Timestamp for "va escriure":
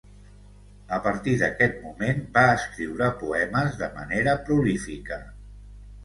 2.37-3.09